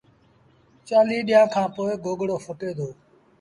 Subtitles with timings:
[0.87, 2.87] چآليٚه ڏيݩهآݩ کآݩ پو گوگڙو ڦُٽي دو